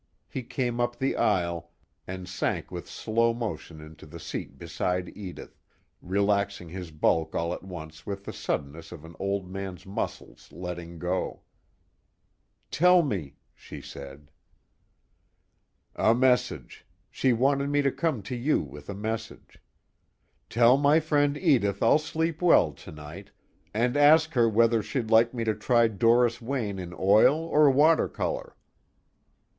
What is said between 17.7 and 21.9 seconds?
to come to you with a message. 'Tell my friend Edith